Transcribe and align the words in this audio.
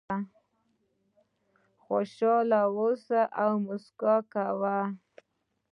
خوشاله 1.83 2.59
اوسه 2.79 3.21
او 3.41 3.51
موسکا 3.65 4.15
کوه. 4.33 4.77